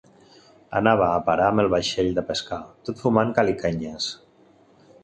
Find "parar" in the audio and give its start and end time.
1.27-1.49